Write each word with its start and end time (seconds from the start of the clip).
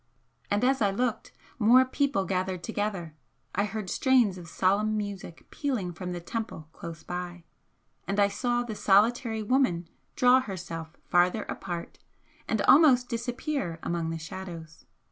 And 0.49 0.63
as 0.63 0.81
I 0.81 0.89
looked, 0.89 1.31
more 1.59 1.85
people 1.85 2.25
gathered 2.25 2.63
together 2.63 3.13
I 3.53 3.65
heard 3.65 3.87
strains 3.87 4.35
of 4.39 4.47
solemn 4.49 4.97
music 4.97 5.45
pealing 5.51 5.93
from 5.93 6.11
the 6.11 6.19
temple 6.19 6.67
close 6.73 7.03
by 7.03 7.43
and 8.07 8.19
I 8.19 8.27
saw 8.27 8.63
the 8.63 8.73
solitary 8.73 9.43
woman 9.43 9.87
draw 10.15 10.39
herself 10.39 10.97
farther 11.07 11.43
apart 11.43 11.99
and 12.47 12.63
almost 12.63 13.09
disappear 13.09 13.77
among 13.83 14.09
the 14.09 14.17
shadows. 14.17 14.85